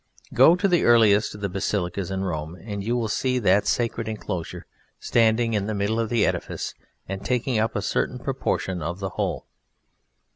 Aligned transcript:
Go 0.33 0.55
to 0.55 0.67
the 0.67 0.83
earliest 0.83 1.35
of 1.35 1.41
the 1.41 1.47
basilicas 1.47 2.09
in 2.09 2.23
Rome, 2.23 2.55
and 2.59 2.83
you 2.83 2.97
will 2.97 3.07
see 3.07 3.37
that 3.37 3.67
sacred 3.67 4.07
enclosure 4.07 4.65
standing 4.99 5.53
in 5.53 5.67
the 5.67 5.75
middle 5.75 5.99
of 5.99 6.09
the 6.09 6.25
edifice 6.25 6.73
and 7.07 7.23
taking 7.23 7.59
up 7.59 7.75
a 7.75 7.83
certain 7.83 8.17
proportion 8.17 8.81
of 8.81 8.97
the 8.97 9.09
whole. 9.09 9.45